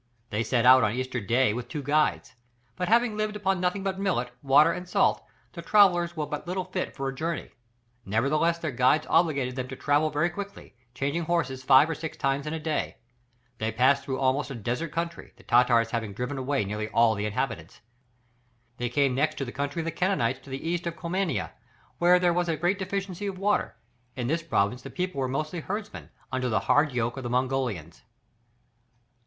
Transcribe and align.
They 0.31 0.41
set 0.41 0.65
out 0.65 0.83
on 0.83 0.93
Easter 0.93 1.19
day 1.21 1.53
with 1.53 1.67
two 1.69 1.83
guides; 1.83 2.33
but 2.75 2.87
having 2.87 3.15
lived 3.15 3.35
upon 3.35 3.61
nothing 3.61 3.83
but 3.83 3.99
millet, 3.99 4.31
water, 4.41 4.71
and 4.71 4.89
salt, 4.89 5.23
the 5.53 5.61
travellers 5.61 6.17
were 6.17 6.25
but 6.25 6.47
little 6.47 6.63
fit 6.65 6.95
for 6.95 7.07
a 7.07 7.13
journey; 7.13 7.51
nevertheless 8.03 8.57
their 8.57 8.71
guides 8.71 9.05
obliged 9.11 9.55
them 9.55 9.67
to 9.67 9.75
travel 9.75 10.09
very 10.09 10.31
quickly, 10.31 10.73
changing 10.95 11.25
horses 11.25 11.61
five 11.63 11.87
or 11.87 11.93
six 11.93 12.17
times 12.17 12.47
in 12.47 12.53
a 12.55 12.59
day. 12.59 12.97
They 13.59 13.71
passed 13.71 14.03
through 14.03 14.17
almost 14.17 14.49
a 14.49 14.55
desert 14.55 14.91
country, 14.91 15.33
the 15.37 15.43
Tartars 15.43 15.91
having 15.91 16.13
driven 16.13 16.39
away 16.39 16.65
nearly 16.65 16.87
all 16.89 17.13
the 17.13 17.27
inhabitants. 17.27 17.81
They 18.77 18.89
came 18.89 19.13
next 19.13 19.35
to 19.37 19.45
the 19.45 19.51
country 19.51 19.81
of 19.81 19.85
the 19.85 19.91
Kangites 19.91 20.41
to 20.41 20.49
the 20.49 20.67
east 20.67 20.87
of 20.87 20.97
Comania, 20.97 21.51
where 21.99 22.17
there 22.17 22.33
was 22.33 22.49
a 22.49 22.57
great 22.57 22.79
deficiency 22.79 23.27
of 23.27 23.37
water; 23.37 23.75
in 24.15 24.25
this 24.25 24.41
province 24.41 24.81
the 24.81 24.89
people 24.89 25.19
were 25.21 25.27
mostly 25.27 25.59
herdsmen, 25.59 26.09
under 26.31 26.49
the 26.49 26.61
hard 26.61 26.91
yoke 26.91 27.17
of 27.17 27.23
the 27.23 27.29
Mongolians. 27.29 28.01